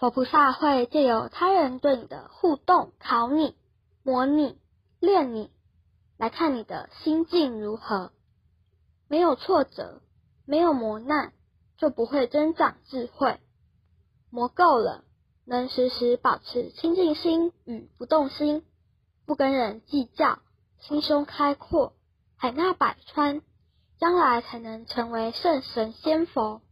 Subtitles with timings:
[0.00, 3.54] 佛菩萨会借由他人对你的互动考你、
[4.02, 4.58] 模拟、
[4.98, 5.50] 练你，
[6.16, 8.10] 来看你的心境如何。
[9.08, 10.00] 没有挫折，
[10.46, 11.34] 没有磨难，
[11.76, 13.40] 就不会增长智慧。
[14.30, 15.04] 磨够了，
[15.44, 18.64] 能时时保持清净心与不动心，
[19.26, 20.38] 不跟人计较，
[20.78, 21.92] 心胸开阔，
[22.36, 23.42] 海纳百川，
[23.98, 26.62] 将来才能成为圣神仙佛。